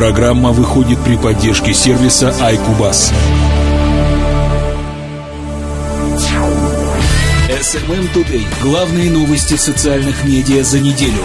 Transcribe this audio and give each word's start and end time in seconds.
Программа 0.00 0.52
выходит 0.52 0.98
при 1.04 1.14
поддержке 1.18 1.74
сервиса 1.74 2.30
iCubus. 2.40 3.12
SMM 7.50 8.10
Today. 8.14 8.46
Главные 8.62 9.10
новости 9.10 9.56
социальных 9.56 10.24
медиа 10.24 10.64
за 10.64 10.80
неделю. 10.80 11.22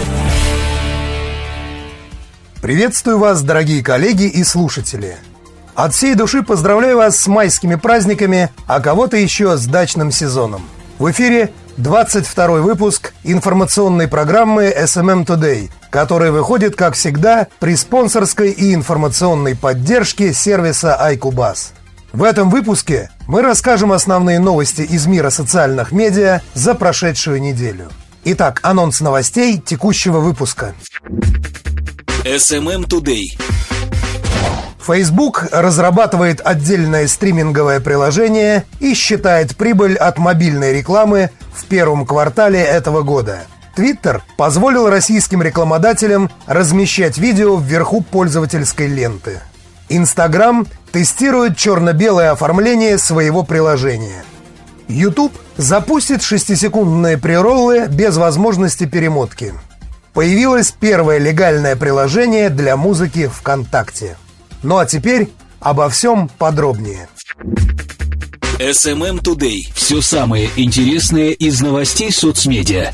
Приветствую 2.60 3.16
вас, 3.18 3.40
дорогие 3.40 3.82
коллеги 3.82 4.24
и 4.24 4.44
слушатели. 4.44 5.16
От 5.74 5.94
всей 5.94 6.14
души 6.14 6.42
поздравляю 6.42 6.98
вас 6.98 7.18
с 7.18 7.26
майскими 7.28 7.76
праздниками, 7.76 8.50
а 8.66 8.80
кого-то 8.80 9.16
еще 9.16 9.56
с 9.56 9.64
дачным 9.64 10.12
сезоном. 10.12 10.60
В 10.98 11.10
эфире 11.10 11.50
22 11.76 12.62
выпуск 12.62 13.12
информационной 13.22 14.08
программы 14.08 14.74
SMM 14.76 15.26
Today, 15.26 15.70
который 15.90 16.30
выходит, 16.30 16.74
как 16.74 16.94
всегда, 16.94 17.48
при 17.58 17.76
спонсорской 17.76 18.50
и 18.50 18.74
информационной 18.74 19.54
поддержке 19.54 20.32
сервиса 20.32 20.98
iCubus. 21.12 21.72
В 22.12 22.22
этом 22.22 22.48
выпуске 22.48 23.10
мы 23.28 23.42
расскажем 23.42 23.92
основные 23.92 24.38
новости 24.38 24.80
из 24.80 25.06
мира 25.06 25.28
социальных 25.28 25.92
медиа 25.92 26.40
за 26.54 26.74
прошедшую 26.74 27.42
неделю. 27.42 27.90
Итак, 28.24 28.60
анонс 28.62 29.00
новостей 29.00 29.58
текущего 29.58 30.20
выпуска. 30.20 30.74
SMM 32.24 32.86
Today. 32.86 33.38
Facebook 34.86 35.48
разрабатывает 35.50 36.40
отдельное 36.44 37.08
стриминговое 37.08 37.80
приложение 37.80 38.64
и 38.78 38.94
считает 38.94 39.56
прибыль 39.56 39.96
от 39.96 40.18
мобильной 40.18 40.72
рекламы 40.72 41.30
в 41.56 41.64
первом 41.66 42.06
квартале 42.06 42.60
этого 42.60 43.02
года. 43.02 43.46
Twitter 43.76 44.22
позволил 44.36 44.88
российским 44.88 45.42
рекламодателям 45.42 46.30
размещать 46.46 47.18
видео 47.18 47.56
вверху 47.56 48.02
пользовательской 48.02 48.86
ленты. 48.86 49.40
Instagram 49.88 50.66
тестирует 50.92 51.56
черно-белое 51.56 52.30
оформление 52.32 52.98
своего 52.98 53.42
приложения. 53.42 54.24
YouTube 54.88 55.32
запустит 55.56 56.20
6-секундные 56.20 57.18
прероллы 57.18 57.86
без 57.88 58.16
возможности 58.16 58.86
перемотки. 58.86 59.52
Появилось 60.14 60.72
первое 60.72 61.18
легальное 61.18 61.76
приложение 61.76 62.48
для 62.48 62.76
музыки 62.76 63.26
ВКонтакте. 63.26 64.16
Ну 64.62 64.78
а 64.78 64.86
теперь 64.86 65.30
обо 65.60 65.88
всем 65.90 66.30
подробнее. 66.38 67.08
SMM 68.58 69.20
Today. 69.20 69.68
Все 69.74 70.00
самое 70.00 70.48
интересное 70.56 71.32
из 71.32 71.60
новостей 71.60 72.10
соцмедиа. 72.10 72.92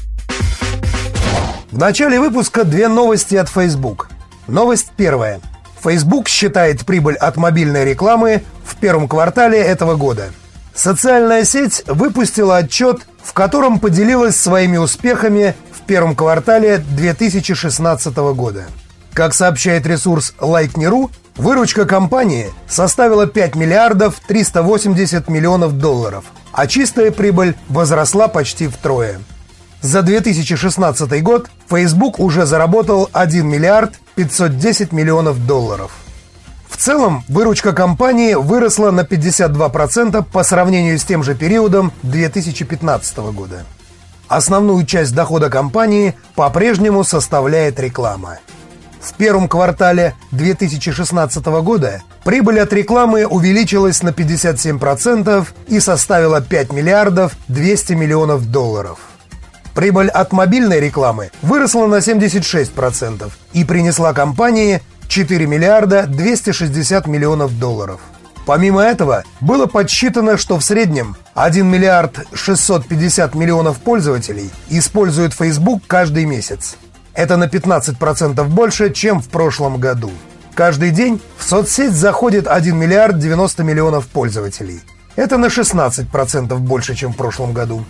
В 1.70 1.78
начале 1.78 2.18
выпуска 2.18 2.64
две 2.64 2.88
новости 2.88 3.36
от 3.36 3.48
Facebook. 3.48 4.08
Новость 4.48 4.88
первая– 4.96 5.40
Facebook 5.82 6.28
считает 6.28 6.84
прибыль 6.84 7.14
от 7.14 7.36
мобильной 7.36 7.84
рекламы 7.84 8.42
в 8.64 8.74
первом 8.74 9.06
квартале 9.06 9.58
этого 9.58 9.94
года. 9.94 10.32
Социальная 10.74 11.44
сеть 11.44 11.84
выпустила 11.86 12.56
отчет, 12.56 13.02
в 13.22 13.32
котором 13.32 13.78
поделилась 13.78 14.34
своими 14.34 14.78
успехами 14.78 15.54
в 15.70 15.82
первом 15.82 16.16
квартале 16.16 16.78
2016 16.78 18.16
года. 18.16 18.66
Как 19.14 19.34
сообщает 19.34 19.86
ресурс 19.86 20.34
Like.ru, 20.38 21.10
выручка 21.36 21.84
компании 21.84 22.50
составила 22.68 23.26
5 23.26 23.54
миллиардов 23.56 24.20
380 24.26 25.28
миллионов 25.28 25.78
долларов, 25.78 26.24
а 26.52 26.66
чистая 26.66 27.10
прибыль 27.10 27.54
возросла 27.68 28.28
почти 28.28 28.68
втрое– 28.68 29.20
за 29.82 30.02
2016 30.02 31.22
год 31.24 31.50
Facebook 31.68 32.20
уже 32.20 32.46
заработал 32.46 33.10
1 33.12 33.46
миллиард 33.46 33.94
510 34.14 34.92
миллионов 34.92 35.44
долларов. 35.44 35.90
В 36.68 36.76
целом, 36.76 37.24
выручка 37.28 37.72
компании 37.72 38.34
выросла 38.34 38.92
на 38.92 39.00
52% 39.00 40.24
по 40.32 40.44
сравнению 40.44 40.98
с 41.00 41.04
тем 41.04 41.24
же 41.24 41.34
периодом 41.34 41.92
2015 42.04 43.18
года. 43.34 43.64
Основную 44.28 44.86
часть 44.86 45.14
дохода 45.16 45.50
компании 45.50 46.14
по-прежнему 46.36 47.02
составляет 47.02 47.80
реклама. 47.80 48.38
В 49.02 49.14
первом 49.14 49.48
квартале 49.48 50.14
2016 50.30 51.44
года 51.44 52.02
прибыль 52.24 52.60
от 52.60 52.72
рекламы 52.72 53.26
увеличилась 53.26 54.00
на 54.02 54.10
57% 54.10 55.46
и 55.66 55.80
составила 55.80 56.40
5 56.40 56.72
миллиардов 56.72 57.32
200 57.48 57.94
миллионов 57.94 58.48
долларов. 58.48 59.00
Прибыль 59.74 60.08
от 60.08 60.32
мобильной 60.32 60.78
рекламы 60.78 61.32
выросла 61.42 61.86
на 61.86 61.96
76% 61.96 63.30
и 63.54 63.64
принесла 63.64 64.12
компании 64.12 64.80
4 65.08 65.46
миллиарда 65.46 66.06
260 66.06 67.06
миллионов 67.08 67.58
долларов. 67.58 68.00
Помимо 68.46 68.82
этого, 68.82 69.24
было 69.40 69.66
подсчитано, 69.66 70.36
что 70.36 70.58
в 70.58 70.64
среднем 70.64 71.16
1 71.34 71.66
миллиард 71.66 72.26
650 72.34 73.34
миллионов 73.34 73.78
пользователей 73.78 74.50
используют 74.68 75.32
Facebook 75.32 75.82
каждый 75.86 76.24
месяц. 76.24 76.76
Это 77.14 77.36
на 77.36 77.44
15% 77.44 78.44
больше, 78.44 78.92
чем 78.92 79.20
в 79.20 79.28
прошлом 79.28 79.78
году. 79.78 80.10
Каждый 80.54 80.90
день 80.90 81.20
в 81.38 81.44
соцсеть 81.44 81.92
заходит 81.92 82.46
1 82.46 82.76
миллиард 82.76 83.18
90 83.18 83.62
миллионов 83.62 84.06
пользователей. 84.06 84.80
Это 85.16 85.36
на 85.36 85.46
16% 85.46 86.56
больше, 86.58 86.94
чем 86.94 87.12
в 87.12 87.16
прошлом 87.16 87.52
году. 87.52 87.84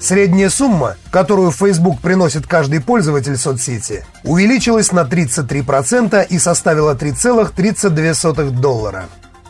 Средняя 0.00 0.48
сумма, 0.48 0.96
которую 1.10 1.50
Facebook 1.50 2.00
приносит 2.00 2.46
каждый 2.46 2.80
пользователь 2.80 3.36
соцсети, 3.36 4.04
увеличилась 4.22 4.92
на 4.92 5.00
33% 5.00 6.26
и 6.28 6.38
составила 6.38 6.94
3,32 6.94 8.50
доллара. 8.50 9.06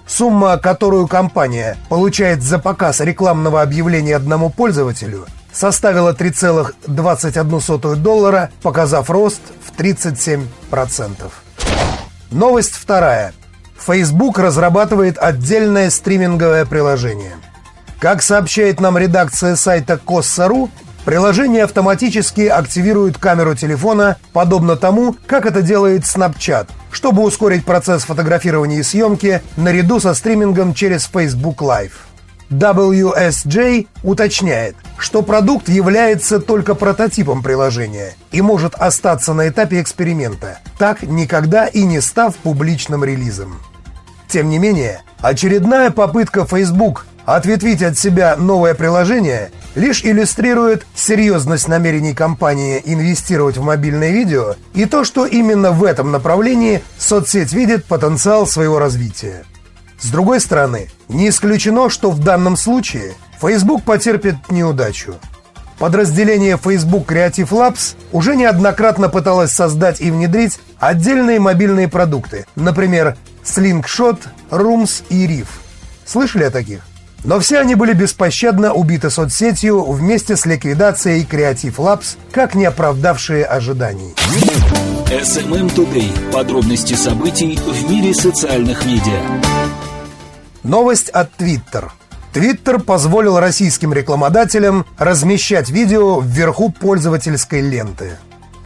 Сумма, 0.07 0.57
которую 0.57 1.07
компания 1.07 1.77
получает 1.91 2.43
за 2.43 2.59
показ 2.59 3.01
рекламного 3.01 3.61
объявления 3.61 4.17
одному 4.17 4.49
пользователю, 4.49 5.27
составила 5.59 6.13
3,21 6.13 7.97
доллара, 7.97 8.51
показав 8.63 9.11
рост 9.11 9.41
в 9.65 9.79
37%. 9.79 11.31
Новость 12.31 12.75
вторая. 12.75 13.33
Facebook 13.79 14.39
разрабатывает 14.39 15.19
отдельное 15.19 15.91
стриминговое 15.91 16.65
приложение– 16.65 17.37
как 17.99 18.23
сообщает 18.23 18.79
нам 18.79 18.97
редакция 18.97 19.57
сайта 19.57 19.99
Коссару, 19.99 20.71
приложение 21.05 21.65
автоматически 21.65 22.43
активирует 22.43 23.19
камеру 23.19 23.57
телефона, 23.57 24.19
подобно 24.33 24.77
тому, 24.77 25.17
как 25.27 25.47
это 25.47 25.63
делает 25.63 26.03
Snapchat, 26.03 26.69
чтобы 26.93 27.25
ускорить 27.25 27.65
процесс 27.65 28.05
фотографирования 28.05 28.79
и 28.79 28.83
съемки 28.85 29.43
наряду 29.57 29.99
со 29.99 30.15
стримингом 30.15 30.75
через 30.75 31.11
Facebook 31.13 31.57
Live. 31.59 32.08
WSJ 32.51 33.87
уточняет, 34.03 34.77
что 34.99 35.23
продукт 35.23 35.69
является 35.69 36.41
только 36.41 36.75
прототипом 36.75 37.43
приложения 37.43 38.15
и 38.33 38.41
может 38.41 38.75
остаться 38.75 39.35
на 39.35 39.49
этапе 39.49 39.81
эксперимента, 39.81 40.59
так 40.79 41.03
никогда 41.03 41.67
и 41.67 41.85
не 41.85 42.01
став 42.01 42.35
публичным 42.37 43.05
релизом. 43.05 43.61
Тем 44.29 44.49
не 44.49 44.59
менее, 44.59 45.03
очередная 45.21 45.91
попытка 45.91 46.45
Facebook 46.45 47.07
Ответвить 47.29 47.83
от 47.83 47.99
себя 47.99 48.37
новое 48.39 48.73
приложение 48.73 49.51
лишь 49.75 50.03
иллюстрирует 50.03 50.87
серьезность 50.95 51.69
намерений 51.69 52.15
компании 52.15 52.81
инвестировать 52.83 53.59
в 53.59 53.63
мобильное 53.63 54.13
видео 54.13 54.55
и 54.73 54.87
то, 54.87 55.05
что 55.05 55.27
именно 55.27 55.71
в 55.71 55.85
этом 55.85 56.11
направлении 56.11 56.83
соцсеть 56.97 57.53
видит 57.53 57.85
потенциал 57.85 58.47
своего 58.47 58.79
развития. 58.79 59.45
С 60.01 60.11
другой 60.11 60.41
стороны, 60.41 60.91
не 61.09 61.29
исключено, 61.29 61.91
что 61.91 62.11
в 62.11 62.21
данном 62.21 62.57
случае 62.57 63.15
Facebook 63.41 63.83
потерпит 63.83 64.37
неудачу. 64.51 65.17
Подразделение 65.79 66.59
Facebook 66.59 67.11
Creative 67.11 67.49
Labs 67.49 67.95
уже 68.13 68.35
неоднократно 68.35 69.09
пыталось 69.09 69.53
создать 69.53 70.01
и 70.01 70.11
внедрить 70.11 70.59
отдельные 70.79 71.39
мобильные 71.39 71.89
продукты, 71.89 72.47
например, 72.57 73.17
Slingshot, 73.45 74.19
Rooms 74.51 75.05
и 75.09 75.27
Reef. 75.27 75.47
Слышали 76.05 76.45
о 76.45 76.51
таких? 76.51 76.81
Но 77.25 77.41
все 77.41 77.59
они 77.59 77.75
были 77.75 77.93
беспощадно 77.93 78.73
убиты 78.73 79.11
соцсетью 79.11 79.83
вместе 79.85 80.37
с 80.37 80.47
ликвидацией 80.47 81.27
Creative 81.29 81.75
Labs, 81.77 82.17
как 82.33 82.55
не 82.55 82.65
оправдавшие 82.65 83.45
ожиданий. 83.45 84.15
SMM 85.11 85.75
Today. 85.75 86.33
Подробности 86.33 86.95
событий 86.95 87.57
в 87.57 87.91
мире 87.91 88.15
социальных 88.15 88.85
медиа. 88.85 89.48
Новость 90.63 91.09
от 91.11 91.31
Twitter. 91.39 91.91
Twitter 92.33 92.81
позволил 92.83 93.39
российским 93.39 93.93
рекламодателям 93.93 94.87
размещать 94.99 95.71
видео 95.71 96.21
вверху 96.21 96.71
пользовательской 96.71 97.61
ленты. 97.61 98.17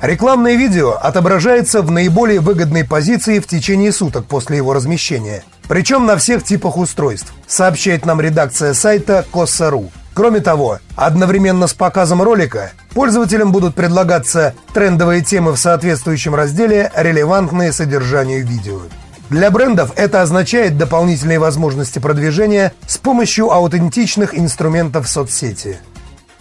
Рекламное 0.01 0.57
видео 0.57 0.99
отображается 1.01 1.81
в 1.81 1.91
наиболее 1.91 2.41
выгодной 2.41 2.85
позиции 2.85 3.39
в 3.39 3.47
течение 3.47 3.93
суток 3.93 4.27
после 4.27 4.57
его 4.57 4.73
размещения, 4.73 5.45
причем 5.69 6.07
на 6.07 6.17
всех 6.17 6.43
типах 6.43 6.77
устройств, 6.77 7.33
сообщает 7.47 8.05
нам 8.05 8.21
редакция 8.21 8.75
сайта 8.75 9.25
Коssa.ru. 9.33 9.91
Кроме 10.13 10.41
того, 10.41 10.79
одновременно 10.97 11.67
с 11.67 11.73
показом 11.73 12.21
ролика 12.21 12.73
пользователям 12.95 13.53
будут 13.53 13.75
предлагаться 13.75 14.55
трендовые 14.75 15.23
темы 15.23 15.53
в 15.53 15.57
соответствующем 15.57 16.35
разделе, 16.35 16.91
релевантные 16.97 17.73
содержанию 17.73 18.45
видео. 18.45 18.81
Для 19.33 19.51
брендов 19.51 19.95
это 19.97 20.21
означает 20.21 20.77
дополнительные 20.77 21.39
возможности 21.39 21.99
продвижения 21.99 22.75
с 22.87 22.99
помощью 22.99 23.51
аутентичных 23.51 24.39
инструментов 24.39 25.09
соцсети. 25.09 25.79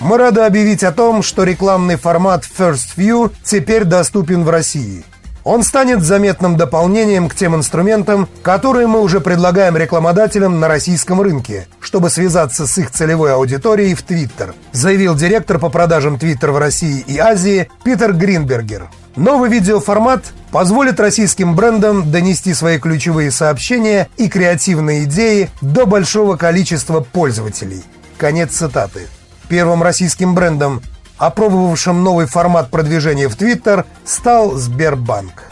Мы 0.02 0.18
рады 0.18 0.42
объявить 0.42 0.84
о 0.84 0.92
том, 0.92 1.24
что 1.24 1.46
рекламный 1.46 1.96
формат 1.96 2.44
First 2.44 2.98
View 2.98 3.32
теперь 3.46 3.86
доступен 3.86 4.44
в 4.44 4.50
России. 4.50 5.06
Он 5.44 5.64
станет 5.64 6.04
заметным 6.04 6.56
дополнением 6.56 7.28
к 7.28 7.36
тем 7.36 7.56
инструментам, 7.56 8.28
которые 8.44 8.88
мы 8.88 9.02
уже 9.02 9.20
предлагаем 9.20 9.76
рекламодателям 9.76 10.60
на 10.60 10.68
российском 10.68 11.22
рынке, 11.22 11.68
чтобы 11.80 12.10
связаться 12.10 12.68
с 12.68 12.78
их 12.78 12.92
целевой 12.92 13.34
аудиторией 13.34 13.96
в 13.96 14.04
Твиттер, 14.04 14.54
заявил 14.72 15.16
директор 15.16 15.58
по 15.58 15.70
продажам 15.70 16.20
Твиттер 16.20 16.52
в 16.52 16.58
России 16.58 17.04
и 17.08 17.18
Азии 17.18 17.70
Питер 17.84 18.14
Гринбергер. 18.14 18.90
Новый 19.16 19.50
видеоформат 19.50 20.26
позволит 20.52 21.00
российским 21.00 21.56
брендам 21.56 22.12
донести 22.12 22.54
свои 22.54 22.78
ключевые 22.78 23.32
сообщения 23.32 24.08
и 24.18 24.30
креативные 24.30 25.04
идеи 25.04 25.50
до 25.60 25.86
большого 25.86 26.38
количества 26.38 27.02
пользователей. 27.02 27.84
Конец 28.18 28.52
цитаты. 28.52 29.08
Первым 29.50 29.84
российским 29.84 30.34
брендом, 30.34 30.82
опробовавшим 31.22 32.04
новый 32.04 32.26
формат 32.26 32.70
продвижения 32.70 33.28
в 33.28 33.36
Твиттер, 33.36 33.86
стал 34.04 34.54
Сбербанк. 34.54 35.44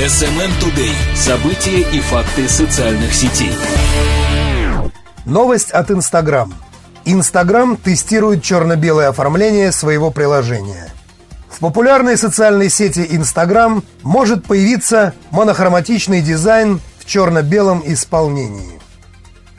SMM 0.00 0.50
Today. 0.60 0.92
События 1.14 1.80
и 1.80 2.00
факты 2.00 2.48
социальных 2.48 3.14
сетей. 3.14 3.52
Новость 5.24 5.70
от 5.72 5.90
Инстаграм. 5.90 6.54
Инстаграм 7.04 7.76
тестирует 7.76 8.42
черно-белое 8.42 9.08
оформление 9.08 9.72
своего 9.72 10.10
приложения– 10.10 10.92
в 11.48 11.60
популярной 11.60 12.16
социальной 12.16 12.70
сети 12.70 13.00
Instagram 13.00 13.82
может 14.04 14.44
появиться 14.44 15.12
монохроматичный 15.32 16.20
дизайн 16.20 16.80
в 17.00 17.04
черно-белом 17.04 17.82
исполнении. 17.84 18.78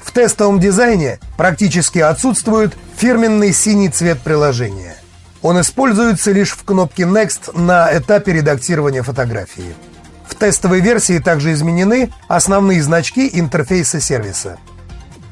В 0.02 0.12
тестовом 0.12 0.62
дизайне 0.62 1.20
практически 1.36 2.00
отсутствует 2.00 2.74
фирменный 2.96 3.52
синий 3.52 3.90
цвет 3.90 4.22
приложения. 4.22 4.96
Он 5.42 5.60
используется 5.62 6.32
лишь 6.32 6.52
в 6.52 6.64
кнопке 6.64 7.04
Next 7.04 7.58
на 7.58 7.96
этапе 7.98 8.34
редактирования 8.34 9.04
фотографии. 9.04 9.74
В 10.28 10.36
тестовой 10.36 10.82
версии 10.82 11.20
также 11.20 11.54
изменены 11.54 12.12
основные 12.28 12.82
значки 12.84 13.30
интерфейса 13.32 14.00
сервиса– 14.00 14.58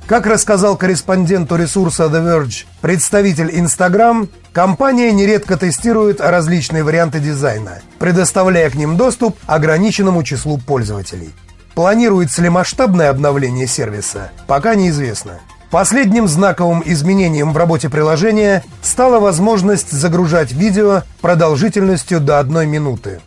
как 0.08 0.26
рассказал 0.26 0.78
корреспонденту 0.78 1.58
ресурса 1.58 2.06
The 2.06 2.24
Verge 2.24 2.64
представитель 2.80 3.52
Instagram, 3.54 4.30
компания 4.54 5.12
нередко 5.12 5.58
тестирует 5.58 6.22
различные 6.22 6.86
варианты 6.86 7.20
дизайна, 7.20 7.82
предоставляя 8.00 8.70
к 8.70 8.76
ним 8.76 8.96
доступ 8.96 9.38
ограниченному 9.48 10.24
числу 10.24 10.60
пользователей. 10.60 11.36
Планируется 11.76 12.42
ли 12.42 12.48
масштабное 12.48 13.10
обновление 13.10 13.68
сервиса, 13.68 14.32
пока 14.48 14.76
неизвестно. 14.76 15.42
Последним 15.72 16.28
знаковым 16.28 16.82
изменением 16.86 17.54
в 17.54 17.58
работе 17.58 17.90
приложения 17.90 18.64
стала 18.82 19.20
возможность 19.20 19.92
загружать 19.92 20.52
видео 20.52 21.04
продолжительностью 21.22 22.20
до 22.20 22.40
одной 22.40 22.66
минуты. 22.66 23.22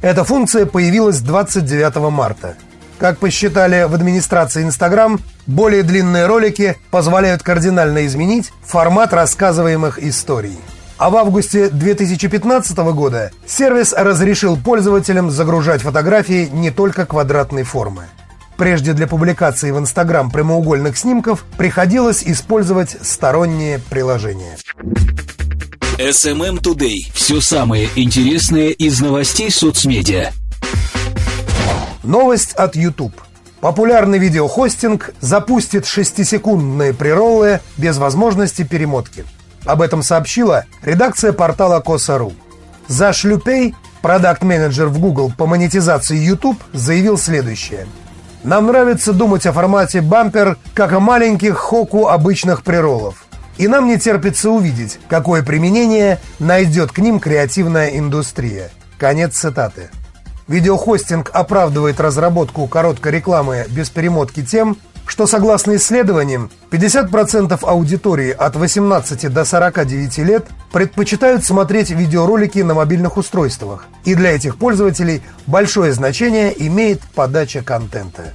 Эта 0.00 0.24
функция 0.24 0.66
появилась 0.66 1.20
29 1.20 2.10
марта– 2.10 2.56
как 3.02 3.18
посчитали 3.18 3.82
в 3.82 3.94
администрации 3.94 4.62
Instagram, 4.62 5.18
более 5.48 5.82
длинные 5.82 6.26
ролики 6.26 6.76
позволяют 6.92 7.42
кардинально 7.42 8.06
изменить 8.06 8.52
формат 8.64 9.12
рассказываемых 9.12 9.98
историй. 9.98 10.56
А 10.98 11.10
в 11.10 11.16
августе 11.16 11.68
2015 11.68 12.78
года 12.94 13.32
сервис 13.44 13.92
разрешил 13.92 14.56
пользователям 14.56 15.32
загружать 15.32 15.82
фотографии 15.82 16.48
не 16.52 16.70
только 16.70 17.04
квадратной 17.04 17.64
формы. 17.64 18.04
Прежде 18.56 18.92
для 18.92 19.06
публикации 19.06 19.70
в 19.70 19.78
Instagram 19.78 20.30
прямоугольных 20.30 20.96
снимков 20.96 21.44
приходилось 21.56 22.22
использовать 22.22 22.96
сторонние 23.02 23.80
приложения. 23.90 24.56
SMM 25.98 26.60
Today. 26.60 26.96
Все 27.14 27.40
самое 27.40 27.88
интересное 27.96 28.70
из 28.70 29.00
новостей 29.00 29.50
соцмедиа. 29.50 30.30
Новость 32.02 32.54
от 32.54 32.76
YouTube. 32.76 33.14
Популярный 33.60 34.18
видеохостинг 34.18 35.14
запустит 35.20 35.84
6-секундные 35.84 36.92
прероллы 36.92 37.60
без 37.76 37.98
возможности 37.98 38.64
перемотки. 38.64 39.24
Об 39.64 39.80
этом 39.80 40.02
сообщила 40.02 40.64
редакция 40.82 41.32
портала 41.32 41.80
Коса.ру. 41.80 42.32
За 42.88 43.12
Шлюпей, 43.12 43.76
продакт-менеджер 44.02 44.88
в 44.88 44.98
Google 44.98 45.32
по 45.36 45.46
монетизации 45.46 46.18
YouTube, 46.18 46.60
заявил 46.72 47.16
следующее. 47.16 47.86
Нам 48.44 48.66
нравится 48.66 49.12
думать 49.12 49.46
о 49.46 49.52
формате 49.52 50.00
бампер, 50.00 50.56
как 50.74 50.92
о 50.92 51.00
маленьких 51.00 51.56
хоку 51.56 52.08
обычных 52.08 52.64
прероллов. 52.64 53.26
И 53.56 53.68
нам 53.68 53.86
не 53.86 53.98
терпится 53.98 54.50
увидеть, 54.50 54.98
какое 55.08 55.44
применение 55.44 56.18
найдет 56.40 56.90
к 56.90 56.98
ним 56.98 57.20
креативная 57.20 57.90
индустрия. 57.98 58.70
Конец 58.98 59.36
цитаты. 59.36 59.90
Видеохостинг 60.48 61.30
оправдывает 61.32 62.00
разработку 62.00 62.66
короткой 62.66 63.12
рекламы 63.12 63.66
без 63.70 63.90
перемотки 63.90 64.44
тем, 64.44 64.76
что, 65.12 65.26
согласно 65.26 65.76
исследованиям, 65.76 66.50
50% 66.70 67.58
аудитории 67.64 68.30
от 68.30 68.56
18 68.56 69.30
до 69.30 69.44
49 69.44 70.18
лет 70.20 70.46
предпочитают 70.72 71.44
смотреть 71.44 71.90
видеоролики 71.90 72.60
на 72.60 72.72
мобильных 72.72 73.18
устройствах, 73.18 73.84
и 74.06 74.14
для 74.14 74.34
этих 74.34 74.56
пользователей 74.56 75.22
большое 75.46 75.92
значение 75.92 76.54
имеет 76.66 77.02
подача 77.14 77.62
контента. 77.62 78.32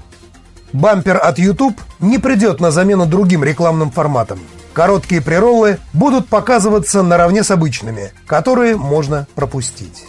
Бампер 0.72 1.18
от 1.18 1.40
YouTube 1.40 1.82
не 2.00 2.20
придет 2.20 2.60
на 2.60 2.70
замену 2.70 3.08
другим 3.08 3.44
рекламным 3.44 3.90
форматам. 3.90 4.38
Короткие 4.74 5.22
прероллы 5.24 5.80
будут 5.94 6.28
показываться 6.28 7.02
наравне 7.02 7.44
с 7.44 7.50
обычными, 7.50 8.12
которые 8.28 8.78
можно 8.78 9.26
пропустить. 9.34 10.06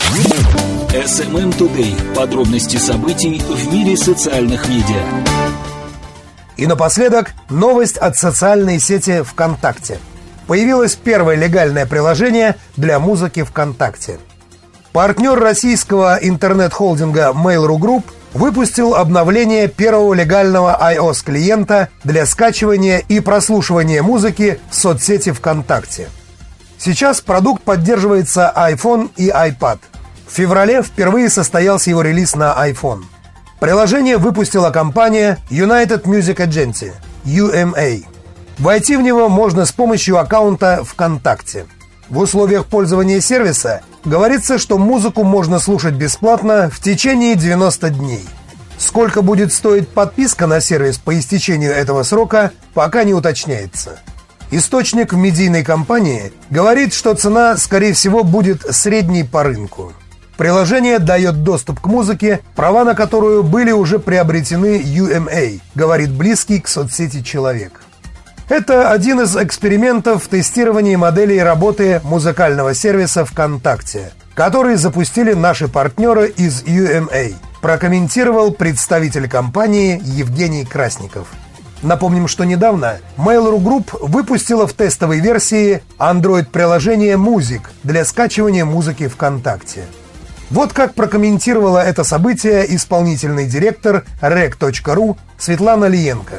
SMM 0.93 1.57
Today. 1.57 2.15
Подробности 2.15 2.77
событий 2.77 3.39
в 3.41 3.73
мире 3.73 3.97
социальных 3.97 4.69
медиа. 4.69 5.48
И 6.59 6.67
напоследок 6.67 7.31
новость 7.49 7.97
от 7.97 8.19
социальной 8.19 8.79
сети 8.79 9.23
ВКонтакте. 9.23 9.99
Появилось 10.47 10.95
первое 10.95 11.37
легальное 11.37 11.87
приложение 11.87 12.57
для 12.77 12.99
музыки 12.99 13.43
ВКонтакте. 13.45 14.19
Партнер 14.93 15.39
российского 15.39 16.19
интернет-холдинга 16.21 17.33
Mail.ru 17.35 17.79
Group 17.79 18.05
выпустил 18.35 18.95
обновление 18.95 19.69
первого 19.69 20.13
легального 20.13 20.79
iOS-клиента 20.79 21.89
для 22.05 22.27
скачивания 22.27 22.99
и 22.99 23.21
прослушивания 23.21 24.03
музыки 24.03 24.61
в 24.71 24.75
соцсети 24.75 25.33
ВКонтакте. 25.33 26.11
Сейчас 26.77 27.23
продукт 27.23 27.63
поддерживается 27.63 28.53
iPhone 28.55 29.11
и 29.17 29.31
iPad– 29.31 29.79
в 30.29 30.35
феврале 30.35 30.83
впервые 30.83 31.31
состоялся 31.31 31.89
его 31.91 32.03
релиз 32.03 32.35
на 32.37 32.55
iPhone. 32.69 33.05
Приложение 33.61 34.19
выпустила 34.19 34.71
компания 34.71 35.39
United 35.51 36.05
Music 36.05 36.37
Agency, 36.37 36.93
UMA. 37.25 38.05
Войти 38.59 38.97
в 38.97 39.03
него 39.03 39.29
можно 39.29 39.65
с 39.65 39.73
помощью 39.73 40.19
аккаунта 40.19 40.85
ВКонтакте. 40.85 41.67
В 42.09 42.19
условиях 42.19 42.67
пользования 42.67 43.21
сервиса 43.21 43.83
говорится, 44.05 44.59
что 44.59 44.79
музыку 44.79 45.25
можно 45.25 45.59
слушать 45.59 45.95
бесплатно 45.95 46.71
в 46.73 46.81
течение 46.81 47.35
90 47.35 47.91
дней. 47.91 48.25
Сколько 48.79 49.23
будет 49.23 49.53
стоить 49.53 49.89
подписка 49.89 50.47
на 50.47 50.61
сервис 50.61 50.99
по 50.99 51.19
истечению 51.19 51.73
этого 51.73 52.05
срока, 52.05 52.53
пока 52.75 53.03
не 53.03 53.13
уточняется. 53.13 53.99
Источник 54.53 55.13
в 55.13 55.17
медийной 55.17 55.65
компании 55.65 56.33
говорит, 56.49 56.95
что 56.95 57.15
цена, 57.15 57.57
скорее 57.57 57.93
всего, 57.93 58.23
будет 58.23 58.63
средней 58.71 59.25
по 59.25 59.43
рынку. 59.43 59.93
Приложение 60.39 61.01
дает 61.01 61.43
доступ 61.43 61.81
к 61.81 61.87
музыке, 61.87 62.41
права 62.55 62.85
на 62.85 62.95
которую 62.95 63.43
были 63.43 63.73
уже 63.73 63.99
приобретены 63.99 64.81
UMA, 64.81 65.61
говорит 65.75 66.13
близкий 66.13 66.61
к 66.61 66.69
соцсети 66.69 67.25
человек. 67.25 67.81
Это 68.49 68.93
один 68.93 69.21
из 69.21 69.37
экспериментов 69.37 70.23
в 70.23 70.29
тестировании 70.29 70.95
моделей 70.95 71.43
работы 71.43 72.01
музыкального 72.05 72.73
сервиса 72.73 73.25
ВКонтакте, 73.25 74.13
который 74.35 74.77
запустили 74.77 75.33
наши 75.33 75.67
партнеры 75.67 76.29
из 76.29 76.63
UMA, 76.63 77.35
прокомментировал 77.61 78.53
представитель 78.53 79.29
компании 79.29 80.01
Евгений 80.05 80.65
Красников. 80.65 81.27
Напомним, 81.83 82.29
что 82.29 82.45
недавно 82.45 82.99
Mail.ru 83.17 83.59
Group 83.59 84.07
выпустила 84.07 84.69
в 84.69 84.73
тестовой 84.73 85.19
версии 85.19 85.83
Android-приложение 85.99 87.17
Music 87.17 87.63
для 87.83 88.05
скачивания 88.05 88.65
музыки 88.65 89.09
ВКонтакте. 89.09 89.83
Вот 90.51 90.73
как 90.73 90.95
прокомментировала 90.95 91.79
это 91.79 92.05
событие 92.05 92.75
исполнительный 92.75 93.47
директор 93.47 94.05
rec.ru 94.23 95.17
Светлана 95.37 95.85
Лиенко. 95.85 96.37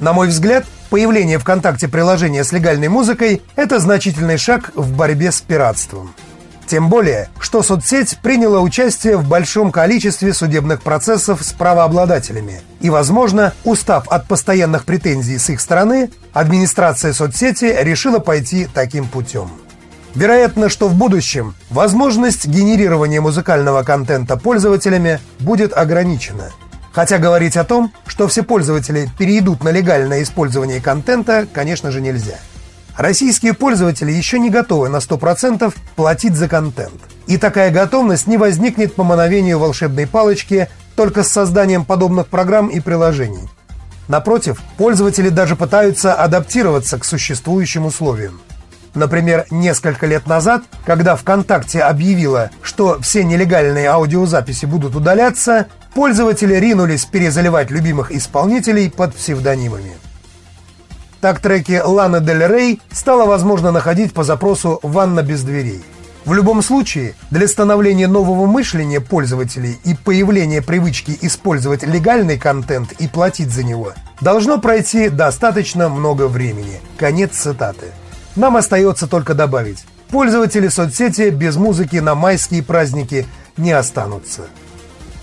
На 0.00 0.12
мой 0.12 0.28
взгляд, 0.28 0.64
появление 0.90 1.38
ВКонтакте 1.38 1.86
приложения 1.86 2.42
с 2.42 2.50
легальной 2.50 2.88
музыкой– 2.88 3.42
это 3.56 3.78
значительный 3.78 4.38
шаг 4.38 4.72
в 4.74 4.92
борьбе 4.96 5.30
с 5.30 5.40
пиратством. 5.40 6.12
Тем 6.66 6.88
более, 6.88 7.28
что 7.38 7.62
соцсеть 7.62 8.18
приняла 8.22 8.60
участие 8.60 9.16
в 9.18 9.28
большом 9.28 9.70
количестве 9.70 10.32
судебных 10.32 10.82
процессов 10.82 11.42
с 11.42 11.52
правообладателями. 11.52 12.62
И, 12.80 12.90
возможно, 12.90 13.52
устав 13.64 14.08
от 14.08 14.26
постоянных 14.26 14.84
претензий 14.84 15.38
с 15.38 15.50
их 15.50 15.60
стороны, 15.60 16.10
администрация 16.32 17.12
соцсети 17.12 17.76
решила 17.80 18.18
пойти 18.18 18.66
таким 18.72 19.06
путем. 19.06 19.50
Вероятно, 20.14 20.68
что 20.68 20.88
в 20.88 20.94
будущем 20.94 21.54
возможность 21.70 22.46
генерирования 22.46 23.20
музыкального 23.20 23.82
контента 23.82 24.36
пользователями 24.36 25.20
будет 25.40 25.76
ограничена. 25.76 26.50
Хотя 26.92 27.18
говорить 27.18 27.56
о 27.56 27.64
том, 27.64 27.92
что 28.06 28.28
все 28.28 28.44
пользователи 28.44 29.10
перейдут 29.18 29.64
на 29.64 29.70
легальное 29.70 30.22
использование 30.22 30.80
контента, 30.80 31.46
конечно 31.52 31.90
же, 31.90 32.00
нельзя. 32.00 32.38
Российские 32.96 33.54
пользователи 33.54 34.12
еще 34.12 34.38
не 34.38 34.50
готовы 34.50 34.88
на 34.88 34.98
100% 34.98 35.74
платить 35.96 36.36
за 36.36 36.48
контент. 36.48 37.00
И 37.26 37.36
такая 37.36 37.72
готовность 37.72 38.28
не 38.28 38.36
возникнет 38.36 38.94
по 38.94 39.02
мановению 39.02 39.58
волшебной 39.58 40.06
палочки 40.06 40.68
только 40.94 41.24
с 41.24 41.28
созданием 41.28 41.84
подобных 41.84 42.28
программ 42.28 42.68
и 42.68 42.78
приложений. 42.78 43.48
Напротив, 44.06 44.60
пользователи 44.76 45.30
даже 45.30 45.56
пытаются 45.56 46.14
адаптироваться 46.14 47.00
к 47.00 47.04
существующим 47.04 47.86
условиям. 47.86 48.40
Например, 48.94 49.44
несколько 49.50 50.06
лет 50.06 50.26
назад, 50.26 50.62
когда 50.86 51.16
ВКонтакте 51.16 51.80
объявила, 51.80 52.50
что 52.62 53.00
все 53.00 53.24
нелегальные 53.24 53.88
аудиозаписи 53.88 54.66
будут 54.66 54.94
удаляться, 54.94 55.66
пользователи 55.94 56.54
ринулись 56.54 57.04
перезаливать 57.04 57.70
любимых 57.70 58.12
исполнителей 58.12 58.90
под 58.90 59.14
псевдонимами. 59.14 59.92
Так 61.20 61.40
треки 61.40 61.80
Ланы 61.84 62.20
Дель 62.20 62.46
Рей 62.46 62.80
стало 62.92 63.26
возможно 63.26 63.72
находить 63.72 64.12
по 64.12 64.24
запросу 64.24 64.78
«Ванна 64.82 65.22
без 65.22 65.42
дверей». 65.42 65.82
В 66.24 66.32
любом 66.32 66.62
случае, 66.62 67.14
для 67.30 67.46
становления 67.48 68.06
нового 68.06 68.46
мышления 68.46 69.00
пользователей 69.00 69.78
и 69.84 69.94
появления 69.94 70.62
привычки 70.62 71.18
использовать 71.20 71.82
легальный 71.82 72.38
контент 72.38 72.92
и 72.92 73.08
платить 73.08 73.50
за 73.50 73.62
него, 73.62 73.92
должно 74.22 74.58
пройти 74.58 75.10
достаточно 75.10 75.90
много 75.90 76.28
времени. 76.28 76.80
Конец 76.96 77.32
цитаты. 77.32 77.86
Нам 78.36 78.56
остается 78.56 79.06
только 79.06 79.34
добавить, 79.34 79.84
пользователи 80.10 80.68
соцсети 80.68 81.30
без 81.30 81.56
музыки 81.56 81.96
на 81.96 82.14
майские 82.14 82.62
праздники 82.62 83.26
не 83.56 83.72
останутся. 83.72 84.42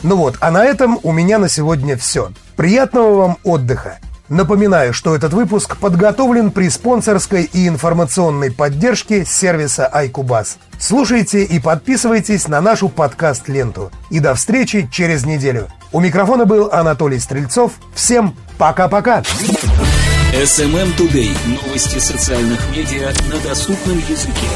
Ну 0.04 0.16
вот, 0.16 0.38
а 0.40 0.52
на 0.52 0.66
этом 0.66 1.00
у 1.04 1.12
меня 1.12 1.38
на 1.38 1.50
сегодня 1.50 1.98
все. 1.98 2.32
Приятного 2.56 3.16
вам 3.16 3.38
отдыха! 3.44 4.00
Напоминаю, 4.32 4.94
что 4.94 5.14
этот 5.14 5.34
выпуск 5.34 5.76
подготовлен 5.76 6.52
при 6.52 6.70
спонсорской 6.70 7.44
и 7.52 7.68
информационной 7.68 8.50
поддержке 8.50 9.26
сервиса 9.26 9.92
iCubus. 9.94 10.56
Слушайте 10.80 11.44
и 11.44 11.60
подписывайтесь 11.60 12.48
на 12.48 12.62
нашу 12.62 12.88
подкаст-ленту. 12.88 13.92
И 14.10 14.22
до 14.22 14.34
встречи 14.34 14.88
через 14.90 15.26
неделю. 15.26 15.68
У 15.92 16.00
микрофона 16.00 16.46
был 16.46 16.70
Анатолий 16.72 17.20
Стрельцов. 17.20 17.74
Всем 17.94 18.38
пока-пока! 18.58 19.22
SMM 20.34 20.96
Today. 20.96 21.36
Новости 21.46 22.00
социальных 22.00 22.70
медиа 22.70 23.12
на 23.30 23.38
доступном 23.42 24.00
языке. 24.08 24.48